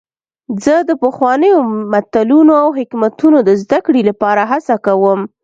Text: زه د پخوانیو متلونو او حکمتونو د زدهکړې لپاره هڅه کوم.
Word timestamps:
زه 0.63 0.75
د 0.89 0.91
پخوانیو 1.03 1.59
متلونو 1.93 2.53
او 2.63 2.69
حکمتونو 2.79 3.37
د 3.47 3.51
زدهکړې 3.61 4.01
لپاره 4.09 4.41
هڅه 4.51 4.75
کوم. 4.85 5.19